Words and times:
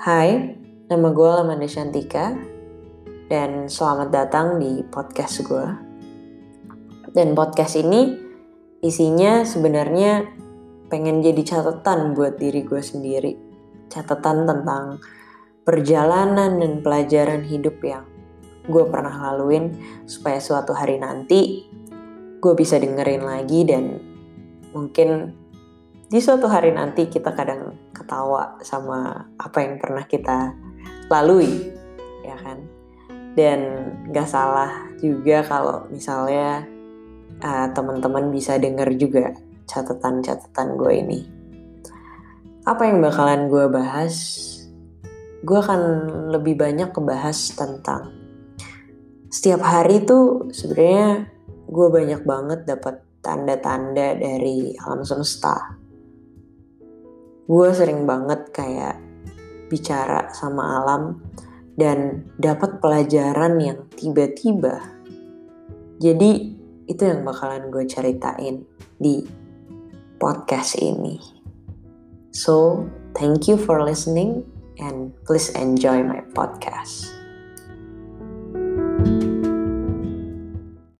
Hai, 0.00 0.56
nama 0.88 1.12
gue 1.12 1.28
Lamanda 1.28 1.68
Shantika 1.68 2.32
dan 3.28 3.68
selamat 3.68 4.08
datang 4.08 4.56
di 4.56 4.80
podcast 4.88 5.44
gue. 5.44 5.66
Dan 7.12 7.36
podcast 7.36 7.76
ini 7.76 8.08
isinya 8.80 9.44
sebenarnya 9.44 10.24
pengen 10.88 11.20
jadi 11.20 11.44
catatan 11.44 12.16
buat 12.16 12.40
diri 12.40 12.64
gue 12.64 12.80
sendiri. 12.80 13.36
Catatan 13.92 14.48
tentang 14.48 15.04
perjalanan 15.68 16.56
dan 16.56 16.80
pelajaran 16.80 17.44
hidup 17.44 17.76
yang 17.84 18.08
gue 18.72 18.84
pernah 18.88 19.12
laluin 19.12 19.76
supaya 20.08 20.40
suatu 20.40 20.72
hari 20.72 20.96
nanti 20.96 21.68
gue 22.40 22.54
bisa 22.56 22.80
dengerin 22.80 23.20
lagi 23.20 23.68
dan 23.68 24.00
mungkin 24.72 25.36
di 26.08 26.24
suatu 26.24 26.48
hari 26.48 26.72
nanti 26.72 27.04
kita 27.12 27.36
kadang 27.36 27.89
ketawa 28.00 28.56
sama 28.64 29.28
apa 29.36 29.58
yang 29.60 29.76
pernah 29.76 30.04
kita 30.08 30.56
lalui, 31.12 31.76
ya 32.24 32.36
kan? 32.40 32.64
Dan 33.36 33.60
gak 34.10 34.26
salah 34.26 34.88
juga 34.98 35.44
kalau 35.44 35.84
misalnya 35.92 36.64
uh, 37.44 37.68
teman-teman 37.76 38.32
bisa 38.32 38.56
denger 38.56 38.96
juga 38.96 39.36
catatan-catatan 39.68 40.68
gue 40.80 40.92
ini. 40.96 41.20
Apa 42.64 42.88
yang 42.88 43.04
bakalan 43.04 43.52
gue 43.52 43.68
bahas? 43.68 44.14
Gue 45.44 45.60
akan 45.60 45.80
lebih 46.34 46.56
banyak 46.60 46.92
kebahas 46.92 47.56
tentang 47.56 48.20
setiap 49.30 49.62
hari 49.62 50.02
tuh 50.02 50.50
sebenarnya 50.50 51.30
gue 51.70 51.86
banyak 51.86 52.26
banget 52.26 52.66
dapat 52.66 52.98
tanda-tanda 53.22 54.18
dari 54.18 54.74
alam 54.74 55.06
semesta 55.06 55.79
gue 57.50 57.68
sering 57.74 58.06
banget 58.06 58.54
kayak 58.54 59.02
bicara 59.66 60.30
sama 60.30 60.78
alam 60.78 61.18
dan 61.74 62.30
dapat 62.38 62.78
pelajaran 62.78 63.58
yang 63.58 63.90
tiba-tiba. 63.90 64.78
Jadi 65.98 66.30
itu 66.86 67.02
yang 67.02 67.26
bakalan 67.26 67.74
gue 67.74 67.90
ceritain 67.90 68.62
di 69.02 69.26
podcast 70.22 70.78
ini. 70.78 71.18
So, 72.30 72.86
thank 73.18 73.50
you 73.50 73.58
for 73.58 73.82
listening 73.82 74.46
and 74.78 75.10
please 75.26 75.50
enjoy 75.58 76.06
my 76.06 76.22
podcast. 76.30 77.19